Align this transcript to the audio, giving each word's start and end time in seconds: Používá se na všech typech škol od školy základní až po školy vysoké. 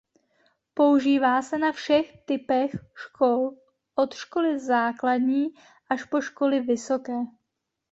Používá 0.73 1.41
se 1.41 1.57
na 1.57 1.71
všech 1.71 2.25
typech 2.25 2.71
škol 2.95 3.51
od 3.95 4.13
školy 4.13 4.59
základní 4.59 5.47
až 5.89 6.03
po 6.03 6.21
školy 6.21 6.59
vysoké. 6.59 7.17